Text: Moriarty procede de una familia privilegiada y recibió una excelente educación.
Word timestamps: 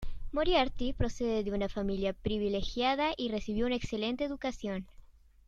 Moriarty 0.31 0.93
procede 0.93 1.43
de 1.43 1.51
una 1.51 1.69
familia 1.69 2.13
privilegiada 2.13 3.13
y 3.17 3.29
recibió 3.29 3.67
una 3.67 3.75
excelente 3.75 4.23
educación. 4.23 4.87